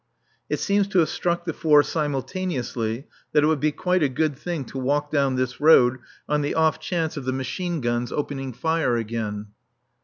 It 0.49 0.57
seems 0.59 0.87
to 0.87 0.97
have 0.97 1.09
struck 1.09 1.45
the 1.45 1.53
four 1.53 1.83
simultaneously 1.83 3.05
that 3.33 3.43
it 3.43 3.45
would 3.45 3.59
be 3.59 3.71
quite 3.71 4.01
a 4.01 4.09
good 4.09 4.35
thing 4.35 4.65
to 4.65 4.79
walk 4.79 5.11
down 5.11 5.35
this 5.35 5.61
road 5.61 5.99
on 6.27 6.41
the 6.41 6.55
off 6.55 6.79
chance 6.79 7.17
of 7.17 7.25
the 7.25 7.31
machine 7.31 7.81
guns 7.81 8.11
opening 8.11 8.51
fire 8.51 8.97
again. 8.97 9.49